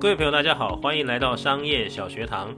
[0.00, 2.56] 各位朋友，大家好，欢迎来到商业小学堂。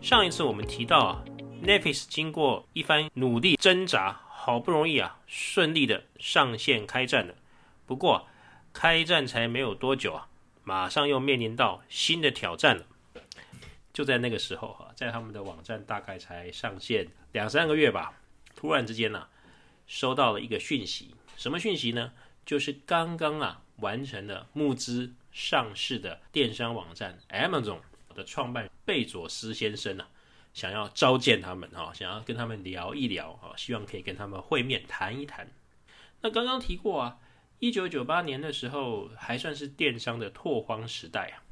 [0.00, 1.24] 上一次我们提到啊
[1.64, 7.34] ，Netflix 经过一番努力挣扎，好不容易啊，顺利的上线开战了。
[7.86, 8.28] 不过，
[8.72, 10.28] 开战才没有多久啊，
[10.62, 12.84] 马上又面临到新的挑战了。
[13.92, 18.14] 就在那个时候哈，在他们的网站大概才上线两三个月吧，
[18.54, 19.26] 突然之间呢，
[19.88, 22.12] 收到了一个讯息，什么讯息呢？
[22.44, 25.12] 就是刚刚啊完成了募资。
[25.36, 27.80] 上市的电商网站 Amazon
[28.14, 30.08] 的创办贝佐斯先生啊，
[30.54, 35.52] 想要召见他们哈，想要跟他们聊一聊哈，希望可以跟他们会面谈一谈。
[36.22, 37.18] 那刚刚提过啊，
[37.58, 41.44] 一九九八年的时候还算是电商的拓荒时代啊，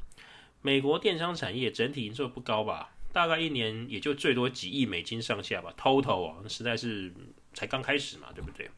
[0.63, 7.13] 美国电商产业整体营收不高吧，大概一年也就最多几亿美金上下吧，Total 啊，实在是
[7.53, 8.71] 才刚开始嘛，对不对？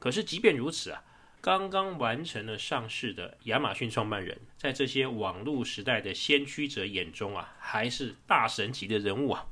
[0.00, 1.04] 可是即便如此啊。
[1.42, 9.48] 刚刚完成了上市的亚马逊创办人，在这些网络时代的先驱者眼中啊，还是大神级的人物啊。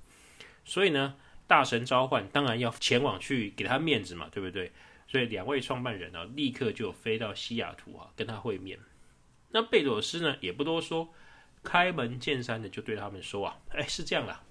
[0.64, 1.16] 所以呢，
[1.48, 4.70] 大神召唤，当然要前往去给他面子嘛，对不对？
[5.08, 8.78] 所以两位创办人呢、啊，立刻就飞到西雅图啊，跟他会面。
[9.50, 11.12] 那贝佐斯呢，也不多说，
[11.64, 14.44] 开门见山的就对他们说啊，哎，是这样啦，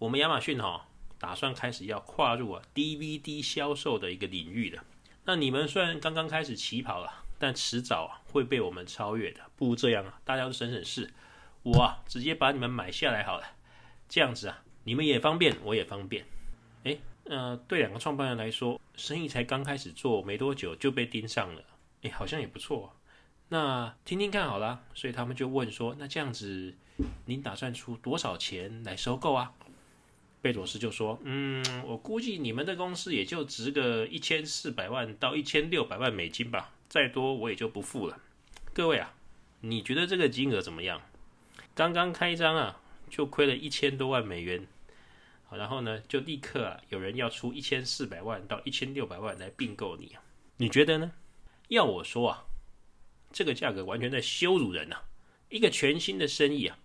[0.00, 0.80] 我们亚马逊哈、哦，
[1.20, 4.82] 打算开始要跨入啊 DVD 销售的一个领域了。
[5.24, 9.40] 那你们虽然刚刚开始起跑了，但迟早会被我们超越的。
[9.56, 11.12] 不如这样啊，大家都省省事，
[11.62, 13.44] 我啊直接把你们买下来好了。
[14.08, 16.24] 这样子啊，你们也方便，我也方便。
[16.82, 21.62] 诶，呃，对两个创办人来说，生意才刚开始做没多久就被盯上了，
[22.02, 22.96] 诶，好像也不错。
[23.48, 26.74] 那听听看好了，所以他们就问说，那这样子，
[27.26, 29.52] 您打算出多少钱来收购啊？
[30.42, 38.20] 贝佐斯就说：“嗯，我估计你们的公司也就值个一千四百万到一千六百万美金吧，再多我也就不付了。
[38.74, 39.14] 各位啊，
[39.60, 41.00] 你觉得这个金额怎么样？
[41.74, 44.66] 刚刚开张啊，就亏了一千多万美元，
[45.44, 50.22] 好，然后呢，就立刻啊，有人要出一千四百万到一千六百万来并购你啊，
[50.56, 51.12] 你觉得呢？
[51.68, 52.44] 要我说啊，
[53.32, 55.04] 这个价格完全在羞辱人啊！
[55.50, 56.76] 一个全新的生意啊，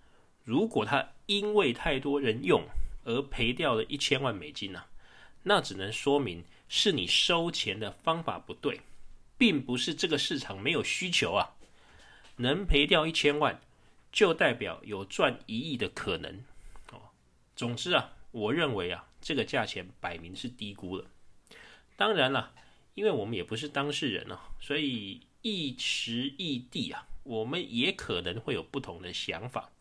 [0.44, 2.64] 如果他因为太多人用，
[3.08, 4.84] 而赔掉了一千万美金呢、
[5.44, 8.82] 那只能说明是你收钱的方法不对，
[9.38, 11.56] 并不是这个市场没有需求啊。
[12.36, 13.62] 能赔掉一千万，
[14.12, 16.44] 就代表有赚一亿的可能
[16.92, 17.00] 哦。
[17.56, 21.06] 总之啊，我认为啊，这个价钱摆明是低估了。
[21.96, 22.54] 当然了，
[22.94, 29.72] 因为我们也不是当事人啊，所以一时异地啊，我们也可能会有不同的想法。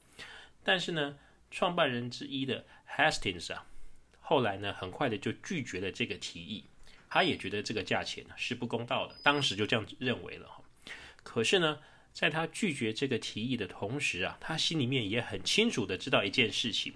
[0.62, 1.18] 但是呢，
[1.50, 2.64] 创办人之一的
[2.96, 3.66] Hastings 啊，
[4.20, 6.64] 后来呢，很快的就拒绝了这个提议。
[7.08, 10.62] 他也觉得这个价钱呢是不公道的，当时就这样认为了哈。
[11.22, 11.78] 可是呢，
[12.12, 16.94] 在他拒绝这个提议的同时啊，他心里面也很清楚的知道一件事情：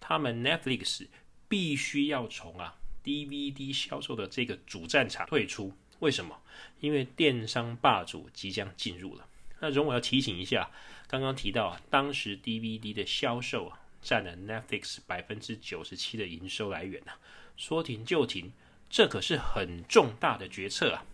[0.00, 1.06] 他们 Netflix
[1.48, 2.74] 必须要从啊
[3.04, 5.76] DVD 销售的这个主战场退出。
[6.00, 6.42] 为什么？
[6.80, 9.28] 因为电商霸主即将进入了。
[9.60, 10.70] 那容我要提醒一下，
[11.06, 13.78] 刚刚提到啊，当时 DVD 的销售啊。
[14.02, 17.14] 占了 Netflix 百分之九十七的营收来源啊，
[17.56, 18.50] 说停就停，
[18.90, 21.06] 这可是很重大的决策啊。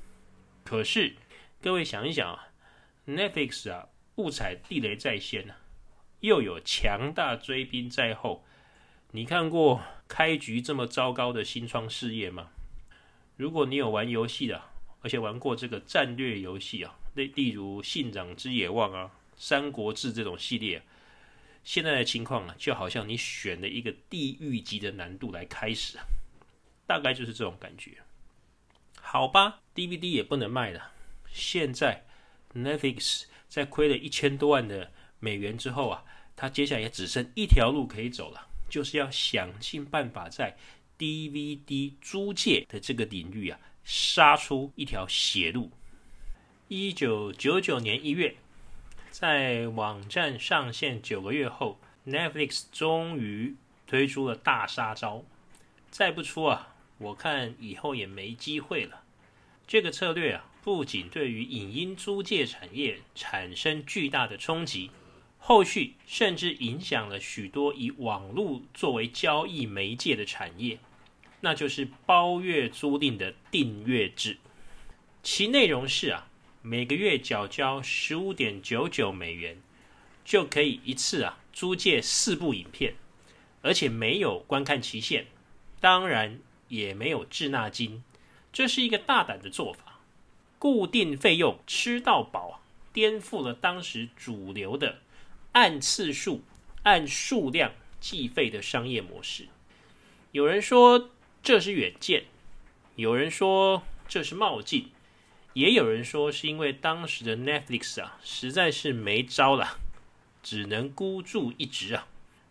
[0.64, 1.14] 可是
[1.60, 2.48] 各位想一想啊
[3.06, 5.58] ，Netflix 啊不踩地雷在先啊，
[6.20, 8.44] 又有强大追兵在后，
[9.12, 12.48] 你看过开局这么糟糕的新创事业吗？
[13.36, 14.62] 如果你有玩游戏的，
[15.02, 19.04] 而且玩过这个战略游戏啊，例例如《信长之野望》啊，
[19.36, 20.82] 《三国志》这种系列。
[21.68, 25.98] 现在的情况啊，就好像你选了一个地狱级的难度来开始，
[26.86, 27.98] 大概就是这种感觉。
[28.98, 30.92] 好吧，DVD 也不能卖了。
[31.30, 32.06] 现在
[32.54, 34.90] Netflix 在亏了一千多万的
[35.20, 36.02] 美元之后啊，
[36.34, 40.56] 它接下来也只剩一条路可以走了，就是要想尽办法在
[40.98, 45.70] DVD 租借的这个领域啊，杀出一条血路。
[46.68, 48.34] 一九九九年一月。
[49.10, 53.56] 在网站上线九个月后，Netflix 终于
[53.86, 55.24] 推出了大杀招，
[55.90, 59.02] 再不出啊，我看以后也没机会了。
[59.66, 64.90] 这个策略啊，不仅对于影音租借产业产生巨大的冲击，
[65.38, 70.78] 后续甚至影响了许多以网络作为交易媒介的产业，
[71.40, 74.38] 那就是包月租赁的订阅制。
[75.22, 76.27] 其内容是啊。
[76.62, 79.62] 每个月缴交十五点九九美元，
[80.24, 82.94] 就可以一次啊租借四部影片，
[83.62, 85.26] 而且没有观看期限，
[85.80, 88.02] 当然也没有滞纳金。
[88.52, 90.00] 这是一个大胆的做法，
[90.58, 92.60] 固定费用吃到饱，
[92.92, 94.98] 颠覆了当时主流的
[95.52, 96.42] 按次数、
[96.82, 99.46] 按数量计费的商业模式。
[100.32, 101.10] 有人说
[101.42, 102.24] 这是远见，
[102.96, 104.90] 有人说这是冒进，
[105.58, 109.80] 也有人说是因为当时的 Netflix 啊实在是没招了，
[110.40, 112.06] 只能孤注一掷啊。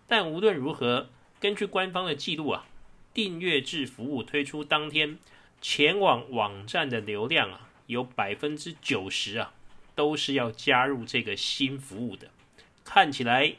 [0.05, 1.07] 但无论如何，
[1.39, 2.65] 根据官方的记录啊，
[3.13, 5.19] 订阅制服务推出当天，
[5.61, 9.53] 前往网站的流量啊，有百分之九十啊，
[9.95, 12.27] 都是要加入这个新服务的。
[12.83, 13.55] 看起来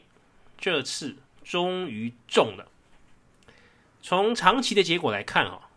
[0.59, 2.69] 这次终于中了。
[4.03, 5.68] 从长期的结果来看啊，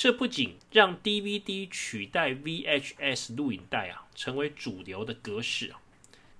[0.00, 5.80] 这不仅让 DVD 取代 VHS 录影带啊，成为主流的格式啊，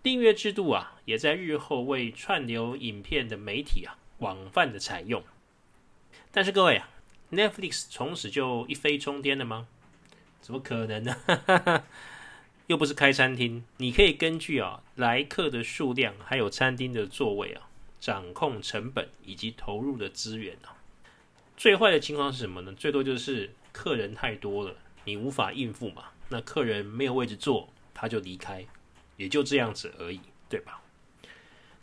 [0.03, 5.23] 订阅制度啊，也在日后为串流影片的媒体啊，广泛的采用。
[6.33, 6.89] 但是各位啊
[7.33, 9.69] ，Netflix 从此就一飞冲天了吗？
[10.41, 11.85] 怎么可能呢？
[12.69, 17.69] 又不是开餐厅，你可以根据啊来客的数量，还有餐厅的座位啊，
[18.01, 20.80] 掌控成本以及投入的资源啊。
[21.61, 22.73] 最坏的情况是什么呢？
[22.73, 24.75] 最多就是客人太多了，
[25.05, 26.05] 你无法应付嘛。
[26.31, 28.65] 那客人没有位置坐，他就离开，
[29.19, 30.81] 也就这样子而已，对吧？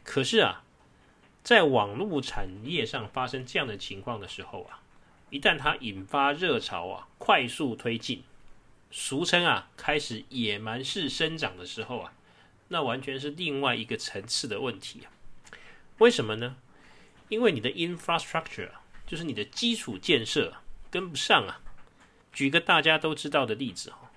[0.03, 0.63] 可是啊，
[1.43, 4.81] 在网络产业上发生这样的情况的时候啊，
[5.29, 8.23] 一旦它引发热潮啊，快速推进，
[8.89, 12.13] 俗称啊开始野蛮式生长的时候啊，
[12.69, 15.13] 那完全是另外一个层次的问题啊。
[15.99, 16.55] 为什么呢？
[17.29, 18.71] 因为你的 infrastructure。
[19.07, 20.53] 就是你的基础建设
[20.91, 21.61] 跟不上啊！
[22.33, 24.11] 举个大家都知道的例子哈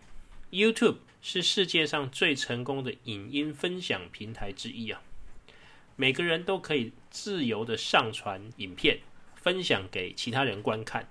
[0.51, 5.01] ，YouTube 是世界上最成功的影音分享平台之一啊，
[5.95, 8.99] 每个人都可以自由的上传影片，
[9.37, 11.09] 分享给其他人观看。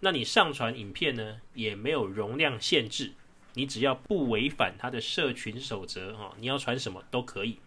[0.00, 3.14] 那你上传影片呢，也没有容量限制，
[3.54, 7.58] 你只要不违反它的社群守则哈，你要传什么都可以。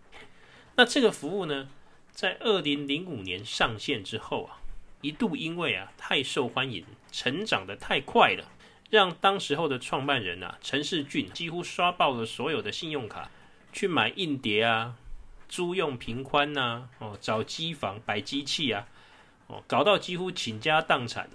[0.75, 1.69] 那这个服务呢，
[2.11, 4.58] 在二零零五年上线之后啊。
[5.01, 8.45] 一度因为啊太受欢迎，成长得太快了，
[8.89, 13.31] 让当时候的创办人啊陈世俊几乎刷爆了所有的信用卡，
[13.71, 14.95] 去买硬碟啊，
[15.47, 18.87] 租用平宽呐，哦找机房摆机器啊，
[19.47, 21.29] 哦搞到几乎倾家荡产。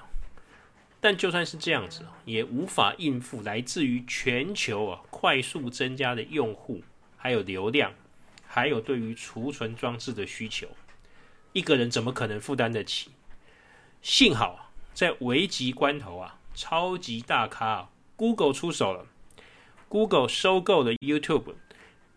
[1.00, 6.82] 但就算是这样子，也无法应付来自于全球啊快速增加的用户，
[7.18, 7.92] 还有流量，
[8.46, 10.66] 还有对于储存装置的需求，
[11.52, 13.10] 一个人怎么可能负担得起？
[14.04, 19.06] 幸好在危急关头啊，超级大咖啊，Google 出手了。
[19.88, 21.54] Google 收购了 YouTube，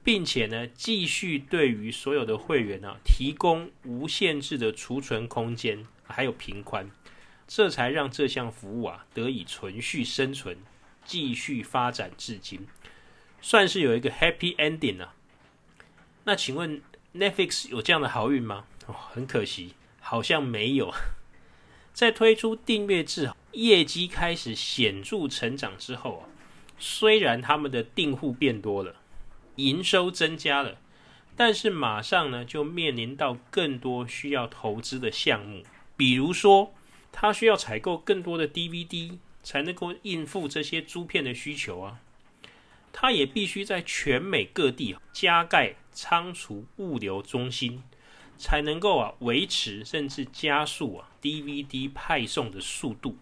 [0.03, 6.91] 并且呢，继续对于所有的会员啊，提供无限制的储存空间，还有频宽，
[7.47, 10.57] 这才让这项服务啊得以存续生存，
[11.05, 12.67] 继续发展至今，
[13.39, 15.15] 算是有一个 Happy Ending 啊。
[16.25, 16.81] 那请问
[17.15, 18.65] Netflix 有这样的好运吗？
[18.87, 20.93] 哦，很可惜，好像没有。
[21.97, 26.29] 在推出订阅制、业绩开始显著成长之后啊，
[26.77, 28.97] 虽然他们的订户变多了，
[29.55, 30.77] 营收增加了，
[31.35, 35.63] 但是马上呢就面临到更多需要投资的项目，
[35.95, 36.71] 比如说
[37.11, 41.99] 他需要采购更多的 DVD 才能够应付这些租片的需求啊，
[42.93, 47.81] 他也必须在全美各地加盖仓储物流中心。
[48.39, 53.17] 才能够啊维持甚至加速啊 DVD 派送的速度，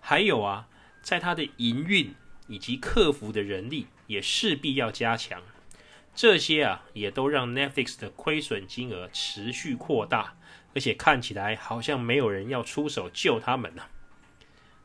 [0.00, 0.68] 还有啊，
[1.02, 2.14] 在它的营运
[2.46, 5.42] 以及客服的人力也势必要加强。
[6.14, 10.34] 这些啊也都让 Netflix 的亏损金额持续扩大，
[10.74, 13.82] 而且看起来好像没有人要出手救他们呢、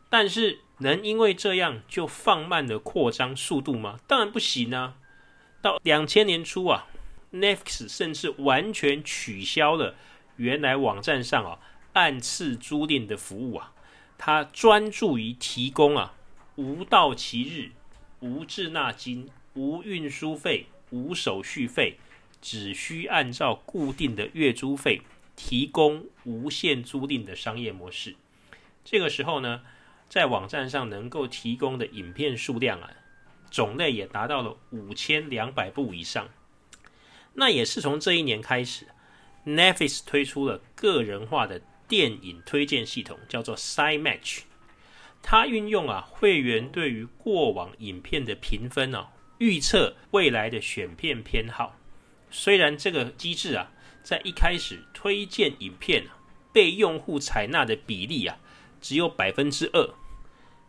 [0.09, 3.99] 但是能因为这样就放慢了扩张速度吗？
[4.07, 4.95] 当然不行啊！
[5.61, 6.87] 到两千年初啊。
[7.29, 9.95] Netflix 甚至完全取消了
[10.37, 11.59] 原来网站上啊
[11.97, 13.73] 按次租赁的服务啊，
[14.19, 16.13] 它专注于提供啊
[16.55, 17.71] 无到期日、
[18.19, 21.97] 无滞纳金、无运输费、无手续费，
[22.39, 25.01] 只需按照固定的月租费
[25.35, 28.15] 提供无限租赁的商业模式。
[28.85, 29.63] 这个时候呢，
[30.07, 32.91] 在网站上能够提供的影片数量啊，
[33.49, 36.29] 种类也达到了五千两百部以上。
[37.33, 38.85] 那也是从这一年开始
[39.47, 44.41] ，Netflix 推出了个人化的电影推荐系统，叫做 SideMatch。
[45.21, 51.77] 它运用啊会员对于过往影片的评分啊，预测未来的选片偏好。
[52.29, 53.71] 虽然这个机制啊，
[54.03, 56.17] 在一开始推荐影片啊，
[56.53, 58.37] 被用户采纳的比例啊，
[58.81, 59.93] 只有百分之二，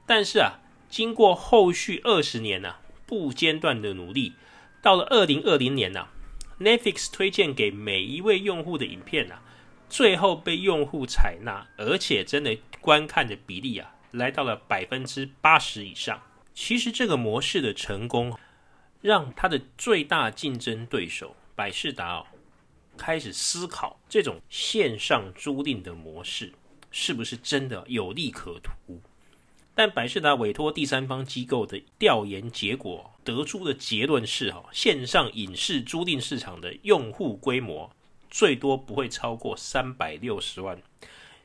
[0.07, 4.33] 但是啊，经过后续二十年呐、啊、不间断的努力，
[4.81, 6.13] 到了二零二零年呐、啊。
[6.61, 9.41] Netflix 推荐给每一位用户的影片啊，
[9.89, 16.23] 最后被用户采纳，而且真的观看的比例啊，来到了百分之八十以上。
[16.55, 18.37] 其实这个模式的成功，
[19.01, 22.27] 让它的最大竞争对手百视达哦，
[22.97, 26.53] 开始思考这种线上租赁的模式
[26.91, 29.01] 是不是真的有利可图。
[29.75, 37.89] 但百视达委托第三方机构的调研结果得出的结论是：哈，线上影视租赁市场的用户规模
[38.31, 40.81] 最多不会超过三百六十万，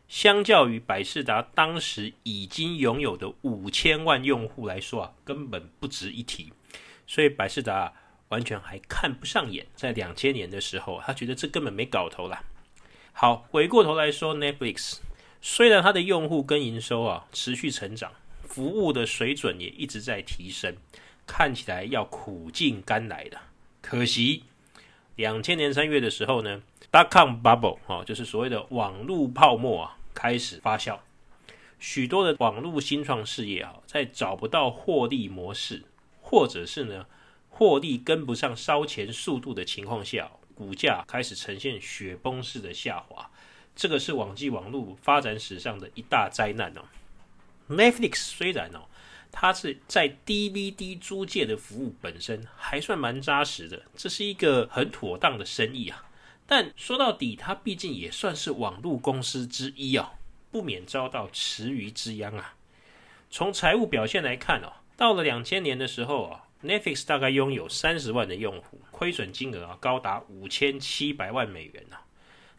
[0.07, 6.51] 相较于百事达当时已经拥有的五千万用户来说啊，根本不值一提。
[7.05, 7.93] 所以百事达
[8.29, 9.67] 完全还看不上眼。
[9.75, 12.43] 在两千年的时候，他觉得这根本没搞头啦。
[13.11, 14.99] 好，回过头来说，Netflix
[15.41, 18.11] 虽然它的用户跟营收啊持续成长。
[18.45, 20.75] 服务的水准也一直在提升，
[21.25, 23.39] 看起来要苦尽甘来的。
[23.81, 24.43] 可惜，
[25.15, 26.61] 两千年三月的时候呢
[26.93, 31.00] ，Dotcom Bubble 哦，就是所谓的网络泡沫啊，开始发酵。
[31.79, 35.83] 许多的网络新创事业啊，在找不到获利模式，
[36.21, 37.07] 或者是呢，
[37.50, 43.29] 获利跟不上烧钱速度的情况下，股价开始呈现雪崩式的下滑。
[43.75, 46.83] 这个是网际网络发展史上的一大灾难哦。
[47.69, 48.85] Netflix 虽然哦，
[49.31, 56.05] 它是在 DVD 租借的服务本身还算蛮扎实的，这是一个很妥当的生意啊。
[56.55, 60.12] 但说到底，它毕竟也算是网络公司之一哦，
[60.51, 62.53] 不免遭到池鱼之殃啊。
[63.31, 72.05] 从财务表现来看哦，到了两千年的时候啊，Netflix 大概拥有三十万的用户，亏损金额啊高达五千七百万美元啊。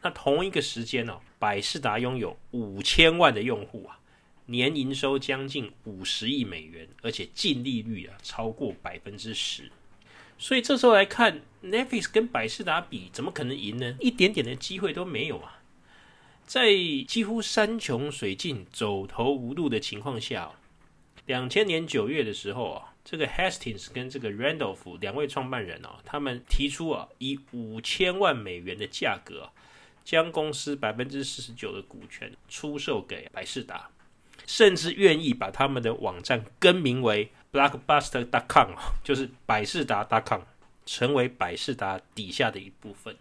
[0.02, 4.00] 那同一个时间呢，百事达拥有五千万的用户啊。
[4.46, 9.70] 年营收将近五十亿美元，而且净利率啊超过百分之十，
[10.44, 13.96] 所以这时候来看，Netflix 跟百事达比，怎么可能赢呢？
[13.98, 15.62] 一点点的机会都没有啊！
[16.44, 16.68] 在
[17.08, 20.52] 几乎山穷水尽、走投无路的情况下，
[21.24, 29.48] 两千年九月的时候啊，这个 Hastings 跟这个 Randolph 两位创办人啊，他们提出啊，以五千万美元的价格，
[30.04, 33.88] 将公司百分之四十九的股权出售给百事达。
[34.46, 38.72] 甚至愿意把他们的网站更名为 Blockbuster.com，
[39.04, 40.40] 就是百事达 .com，
[40.84, 43.16] 成为百事达底下的一部分。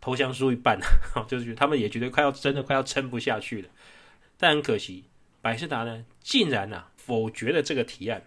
[0.00, 0.80] 投降输一半，
[1.28, 3.68] 就是他们也觉得快要真的快要撑不下去了。
[4.38, 5.04] 但很可惜，
[5.42, 8.22] 百事达呢竟然啊否决了这个提案。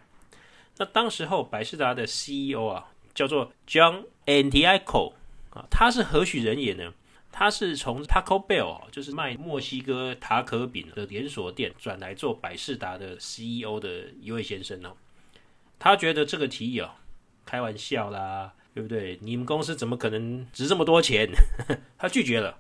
[0.78, 5.14] 那当时候百事达的 CEO 啊叫做 John Antico
[5.50, 6.94] 啊，他是何许人也呢？
[7.32, 14.96] 他是从 Taco Bell，就是卖墨西哥塔可饼的连锁店，转来做百事达的 CEO 的一位先生哦。
[15.80, 16.92] 他觉得这个提议哦，
[17.46, 19.18] 开玩笑啦，对不对？
[19.22, 21.30] 你们公司怎么可能值这么多钱？
[21.98, 22.60] 他拒绝了。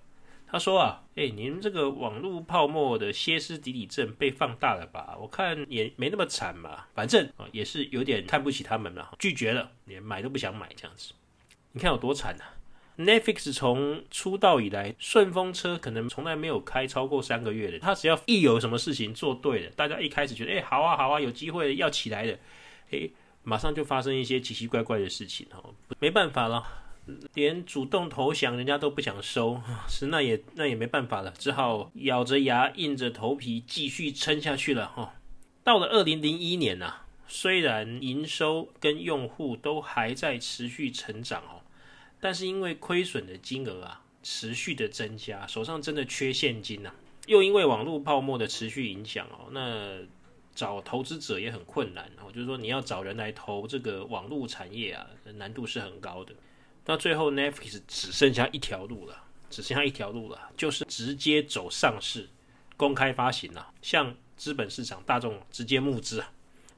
[0.52, 5.16] 他说啊，哎，你们这个网络泡沫的歇斯底里症被放大了吧？
[5.22, 11.14] 我看也没那么惨嘛，反正啊也是有点看不起他们了，拒绝了，连买都不想买这样子。
[11.74, 12.58] 你看有多惨啊
[12.98, 17.78] ！Netflix 从出道以来，顺风车可能从来没有开超过三个月的。
[17.78, 22.40] 他只要一有什么事情做对了，大家一开始觉得，哎，好啊，好啊，有机会要起来的，
[22.92, 23.10] 哎，
[23.44, 25.74] 马上就发生一些奇奇怪怪的事情哦。
[26.00, 26.64] 没办法了，
[27.34, 35.14] 连主动投降人家都不想收，是那也那也没办法了，只好咬着牙硬着头皮继续撑下去了哈。
[35.64, 41.62] 到了二零零一年呐，虽然营收跟用户都还在持续成长哦。
[42.22, 46.96] 但是因为亏损的金额啊持续的增加，手上真的缺现金呐、啊，
[47.28, 50.00] 又因为网络泡沫的持续影响哦，那
[50.60, 56.36] 找投资者也很困难哦，就是说你要找人来投这个网络产业啊，难度是很高的。
[56.86, 62.28] 那最后 Netflix 只剩下一条路了，只剩下一条路了，就是直接走上市，
[62.76, 66.34] 公开发行了、啊，向资本市场大众直接募资啊。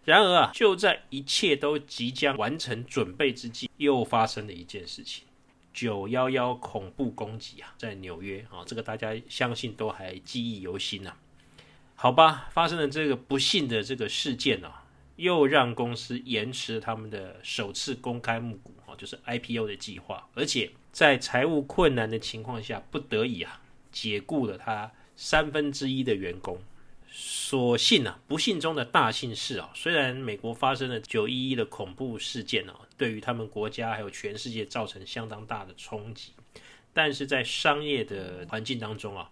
[0.05, 5.25] 然而啊，就在一切都即将完成准备之际，又发生了一件事情。
[5.73, 11.17] 九幺幺恐怖攻击啊，在纽约啊，这个大家相信都还记忆犹新啊。
[12.01, 14.85] 好吧，发生了这个不幸的这个事件啊，
[15.17, 26.59] 又让公司延迟了他们的首次公开募股啊，就是 IPO 的计划，而且在财务困难的情况下，不得已啊，解雇了他三分之一的员工。
[27.07, 36.31] 所幸啊，不幸中的大幸事啊，虽然美国发生了九一一的恐怖事件啊，对于他们国家还有全世界造成相当大的冲击，
[36.93, 39.29] 但是在商业的环境当中啊，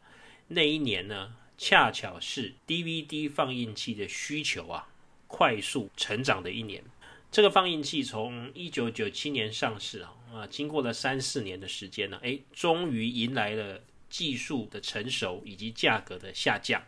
[0.50, 4.88] 那一年呢，恰巧是 DVD 放映器的需求啊
[5.28, 6.82] 快速成长的一年。
[7.30, 16.82] 这个放映器从一九九七年上市啊，啊，经过了三四年的时间呢，哎，终于迎来了技术的成熟以及价格的下降。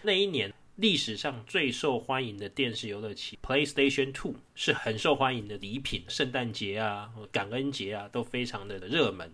[0.00, 9.30] 那一年，历史上最受欢迎的电视游乐器 PlayStation Two 是很受欢迎的礼品，圣诞节啊、感恩节啊都非常的热门，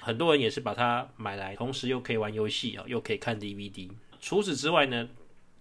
[0.00, 3.90] 很多人也是把它买来，同时又可以玩游戏啊，又可以看 DVD。
[4.24, 5.06] 除此之外呢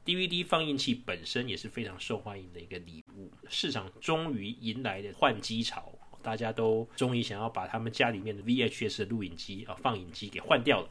[0.05, 5.91] ，DVD 放映器本身也是非常受欢迎的一个礼物，市场终于迎来了换机潮，
[6.21, 10.87] 大家都终于想要把他们家里面的 VHS 的录影机啊、放映机给换掉了。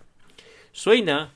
[0.75, 1.33] 所以呢，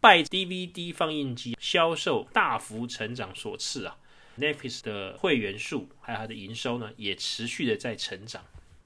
[0.00, 3.98] 拜 DVD 放映机销售大幅成长所赐啊
[4.38, 8.44] ，Netflix 的会员数还有它的营收呢，也持续的在成长。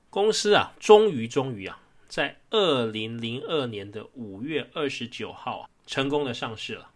[0.09, 6.91] 公司啊，终于终于啊，在二零零二年的五月二十九号啊，成功的上市了。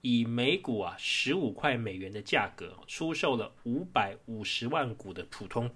[0.00, 5.68] 以每股啊十五块美元的价格出售了五百五十万股的普通，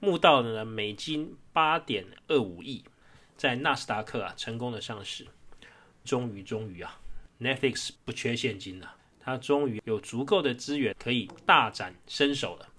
[0.00, 2.82] 募到了呢美金八点二五亿，
[3.36, 5.26] 在纳斯达克啊成功的上市。
[6.04, 6.98] 终于终于啊
[7.38, 12.70] ，Netflix 不缺现金了，它终于有足够的资源可以大展身手了，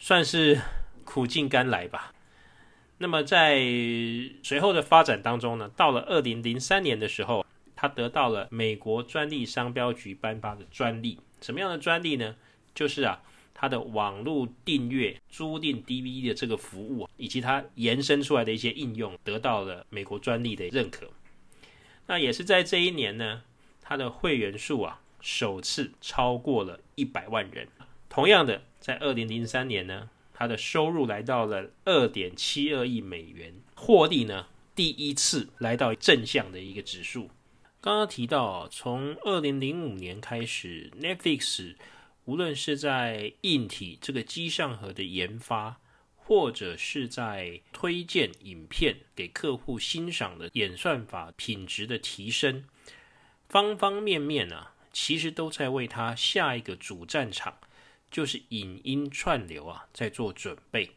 [0.00, 0.60] 算是
[1.04, 2.12] 苦尽甘来吧。
[2.98, 3.60] 那么在
[4.42, 7.46] 随后的发展当中呢，到了二零零三年的时候。
[7.82, 12.36] 他得到了美国专利商标局颁发的专利，什么样的专利呢？
[12.72, 13.20] 就是啊，
[13.52, 21.10] 他的网络订阅、租赁 DVD 的这个服务，以及它延伸出来的一些应用，得到了美国专利的认可。
[22.06, 23.42] 那也是在这一年呢，
[23.80, 27.66] 他的会员数啊，首次超过了一百万人。
[28.08, 34.46] 同样的，在二零零三年呢，他的收入来到了二点七二亿美元，获利呢，
[34.76, 37.28] 第一次来到正向的一个指数。
[37.82, 41.74] 刚刚提到，从二零零五年开始，Netflix
[42.26, 45.80] 无论是在硬体这个机上盒的研发，
[46.14, 52.62] 或者是在推荐影片给客户欣赏的演算法品质的提升，
[53.48, 57.58] 方方面面啊，其实都在为它下一个主战场，
[58.08, 60.92] 就是影音串流啊，在做准备。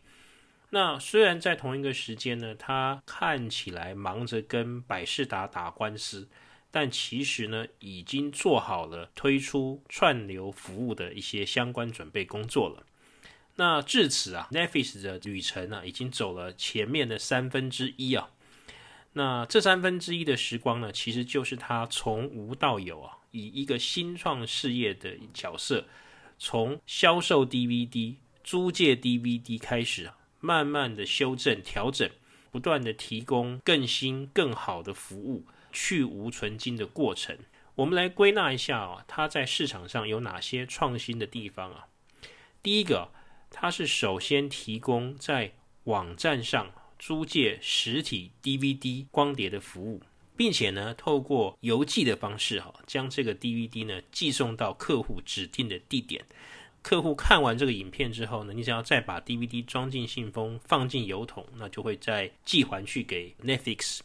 [0.70, 6.30] 那虽然在同一个时间呢，它看起来忙着跟百事达打官司。
[6.76, 12.86] 但其实呢，已经做好了推出串流服务的一些相关准备工作了。
[13.56, 18.30] 那至此啊，Netflix 的旅程啊，已经走了前面的三分之一啊。
[19.14, 25.86] 那这三分之一的时光呢，其实就是他从无到有啊，以一个新创事业的角色，
[26.38, 32.10] 从销售 DVD、租借 DVD 开始啊，慢慢的修正、调整，
[32.52, 35.46] 不断的提供更新、更好的服务。
[35.76, 37.38] 去芜存菁的过程，
[37.76, 41.88] 我们来归纳一下啊，它在市场上有哪些创新的地方啊？
[42.64, 43.12] 第一个，
[43.52, 45.52] 它是首先提供在
[45.84, 50.02] 网站上租借实体 DVD 光碟的服务，
[50.38, 56.26] 并且呢，透过邮寄的方式哈，将这个 DVD 呢寄送到客户指定的地点。
[56.82, 64.00] 客户看完这个影片之后呢，你只要再把 DVD 装进信封，放进邮筒，那就会再寄还去给 Netflix。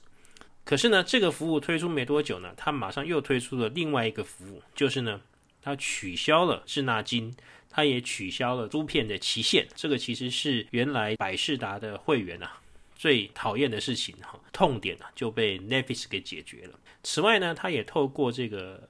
[0.65, 5.21] 可是呢，这个服务推出没多久呢，他马上又推出了另外一个服务，就是呢，
[5.61, 7.35] 他取消了滞纳金，
[7.69, 9.67] 他也取消了租片的期限。
[9.75, 12.61] 这个其实是原来百视达的会员啊
[12.95, 16.79] 最讨厌的事情哈，痛点啊就被 Netflix 给解决了。
[17.03, 18.89] 此外呢，他也透过这个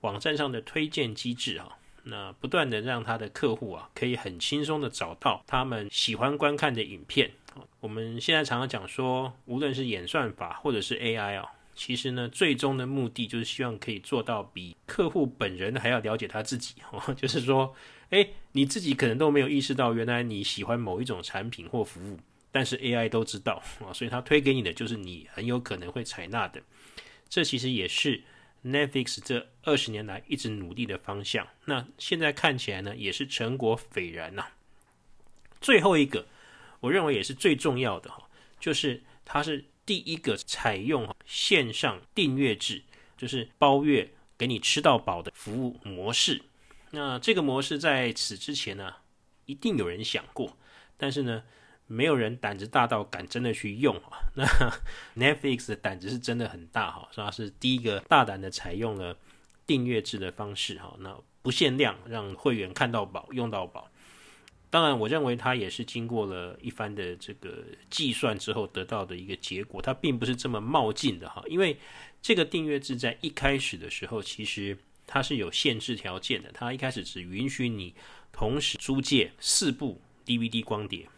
[0.00, 7.32] 网站上的推荐机制哈，那不断的让他的客户啊可以很轻松的找到他们喜欢观看的影片。
[7.80, 17.14] 我们现在常常讲说，无论是演算法或者是 AI 啊，其实呢，最终的目的就是希望可以做到比客户本人还要了解他自己 哦。
[17.14, 17.74] 就是说，
[18.10, 22.18] 诶，你自己可能都没有意识到，原来你喜欢某一种产品或服务，
[22.52, 26.60] 但是 AI 都知道啊， 所以他推给你的就是你很有可能会采纳的。
[27.28, 28.22] 这其实也是
[28.64, 31.46] Netflix 这二十年来一直努力的方向。
[31.64, 34.46] 那现在看起来呢，也是成果斐然呐。
[35.60, 36.26] 最后一个。
[36.80, 38.28] 我认为也是最重要的哈，
[38.60, 42.82] 就是它是第一个采用线上订阅制，
[43.16, 46.42] 就是包月给你吃到饱的服务模式。
[46.90, 48.94] 那这个模式在此之前呢，
[49.46, 50.56] 一定有人想过，
[50.96, 51.42] 但是呢，
[51.86, 54.18] 没有人胆子大到敢真的去用啊。
[54.36, 54.46] 那
[55.16, 59.16] Netflix 的胆子是真的很大哈，说它是第一个大胆的采用了
[59.66, 63.90] 订阅制的方式哈，那不限量让会员看到饱用到饱。
[64.70, 71.42] 当然，我认为它也是经过了一番的这个计算之后得到的一个结果，它并不是这么冒进的哈。
[71.46, 71.76] 因为
[72.20, 74.76] 这个订阅制在一开始的时候，其实
[75.06, 77.94] 它是有限制条件的，它一开始只允许你
[78.30, 81.08] 同时租借四部 DVD 光碟。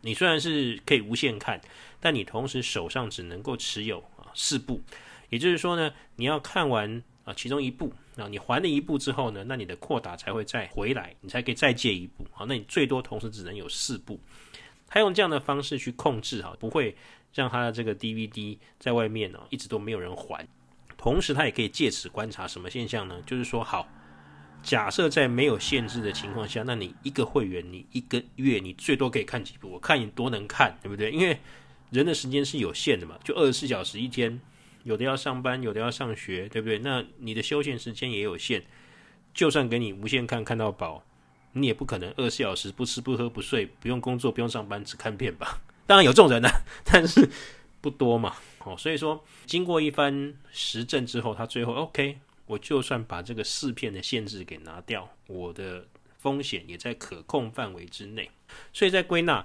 [0.00, 1.60] 你虽然是可以无限看，
[2.00, 4.80] 但你同时手上只能够持有啊四部，
[5.28, 12.26] 也就是说呢，你要看完啊其中一部啊，你还了一步之后呢，那你的扩打才会再回来，你才可以再借一部。
[12.32, 14.20] 好，那你最多同时只能有四部。
[14.86, 16.94] 他用这样的方式去控制哈，不会
[17.32, 20.46] 让他的这个 DVD 在外面呢一直都没有人还。
[20.98, 23.20] 同时，他也可以借此观察什么现象呢？
[23.26, 23.88] 就是说，好，
[24.62, 29.68] 假设在没有限制的情况下，那你一个会员，你一个月你最多可以看几部？
[29.70, 31.10] 我看你多能看，对不对？
[31.10, 31.36] 因为
[31.90, 34.40] 人的时间是有限的嘛，就二十四小时一天，
[34.84, 36.78] 有的要上班，有的要上学，对不对？
[36.78, 38.64] 那你的休闲时间也有限，
[39.32, 41.04] 就算给你无限看，看到饱，
[41.52, 45.60] 你也不可能二十四小时不吃不喝不睡，不用工作不用上班只看片吧？
[45.86, 47.28] 当然有这种人呢、啊， 但是
[47.80, 48.36] 不多嘛。
[48.64, 55.86] 哦，所以说经过一番实证之后，他最后 OK，我就算把这个四片的限制给拿掉，我的
[56.18, 58.30] 风险也在可控范围之内。
[58.72, 59.44] 所以在归纳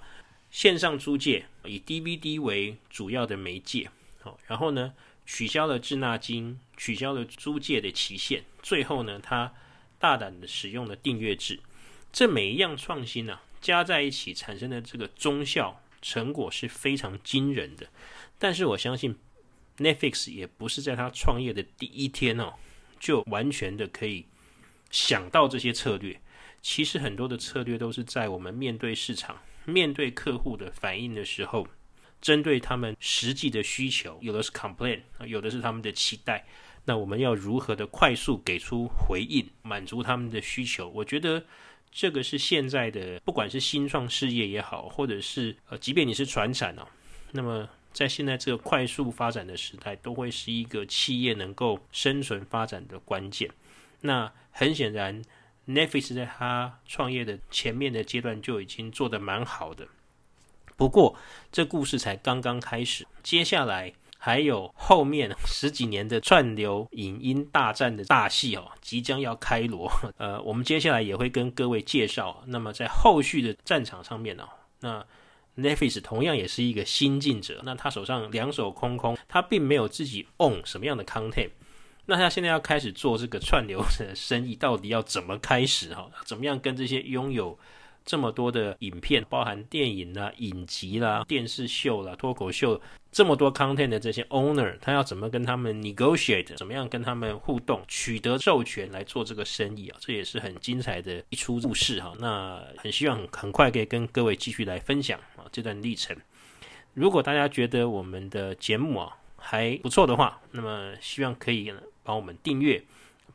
[0.52, 3.90] 线上租借以 DVD 为主要的媒介，
[4.22, 4.94] 好，然后呢
[5.28, 9.54] 取消了滞纳金，取消了租借的期限，最后呢他
[10.00, 11.60] 大胆的使用了订阅制，
[12.14, 17.88] 这每一样创新啊加在一起产生的这个综效成果是非常惊人的。
[18.40, 19.18] 但是我相信
[19.78, 22.54] ，Netflix 也不是在他创业的第一天哦，
[22.98, 24.26] 就完全的可以
[24.90, 26.22] 想到这些策略。
[26.62, 31.68] 其实很多的策略都是在我们面对市场、面对客户的反应的时候，
[32.22, 36.46] 针对他们实际的需求，有的是 complain，啊有的是他们的期待，
[36.86, 40.90] 那我们要如何的快速给出回应，满足他们的需求？
[40.90, 41.44] 我觉得
[41.92, 46.88] 这个是现在的，不管是新创事业也好，或者是呃，即便你是传产哦，
[47.32, 47.70] 那么。
[47.94, 53.50] 在现在这个快速发展的时代，都会是一个企业能够生存发展的关键。
[54.02, 55.20] 那很显然
[55.66, 59.88] ，Netflix 在他创业的前面的阶段就已经做得蛮好的。
[60.78, 61.16] 不过，
[61.52, 69.92] 这故事才刚刚开始，接下来还有后面 十几年的串流影音大战的大戏哦，即将要开锣。
[70.18, 72.44] 呃，我们接下来也会跟各位介绍。
[72.46, 74.48] 那么，在后续的战场上面呢，
[74.80, 75.06] 那。
[75.60, 81.50] Netflix 同样也是一个新进者，那他手上两手空空，他并没有自己 on 什么样的 content，
[82.06, 86.12] 那他现在要开始做这个串流的生意，到底要怎么开始哈？
[86.26, 87.58] 怎么样跟这些拥有
[88.08, 99.98] 这么多的影片，包含电影啦、影集啦、电视秀啦、脱口秀，这么多 content 的这些 owner，他要怎么跟他们 negotiate，怎么样跟他们互动，取得授权来做这个生意啊？
[100.00, 102.14] 这也是很精彩的一出故事哈。
[102.18, 106.16] 那很希望很快可以跟各位继续来分享啊这段历程。
[106.94, 112.82] 如果大家觉得我们的节目啊还不错的话，那么希望可以帮我们订阅，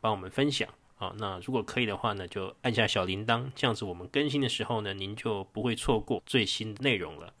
[0.01, 0.67] 帮我们分享。
[0.95, 7.33] 好，那如果可以的话呢，就按下小铃铛，这样子我们更新的时候呢，您就不会错过最新的内容了。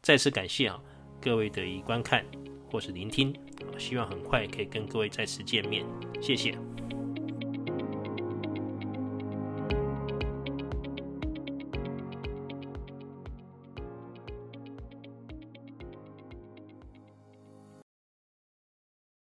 [0.00, 0.80] 再次感谢啊
[1.20, 2.24] 各位的观看
[2.70, 3.34] 或是聆听，
[3.78, 5.84] 希望很快可以跟各位再次见面，
[6.20, 6.71] 谢谢。